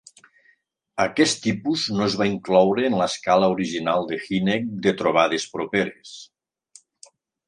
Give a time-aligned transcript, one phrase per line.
[1.03, 6.15] Aquest tipus no es va incloure en l'escala original de Hynek de trobades properes.